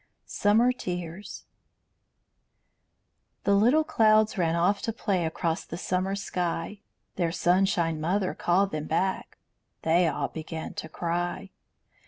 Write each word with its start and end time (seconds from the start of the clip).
SUMMER 0.25 0.71
TEARS 0.71 1.45
The 3.43 3.53
little 3.53 3.83
clouds 3.83 4.35
ran 4.35 4.55
off 4.55 4.81
to 4.81 4.91
play 4.91 5.25
Across 5.27 5.65
the 5.65 5.77
summer 5.77 6.15
sky; 6.15 6.79
Their 7.17 7.31
sunshine 7.31 8.01
mother 8.01 8.33
called 8.33 8.71
them 8.71 8.85
back 8.87 9.37
They 9.83 10.07
all 10.07 10.29
began 10.29 10.73
to 10.73 10.89
cry. 10.89 11.51